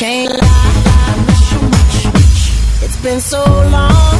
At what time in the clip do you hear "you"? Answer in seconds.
1.52-1.60